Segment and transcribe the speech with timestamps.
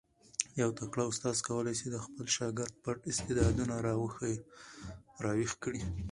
[0.61, 3.75] یو تکړه استاد کولای سي د خپل شاګرد پټ استعدادونه
[5.25, 5.81] را ویښ کړي.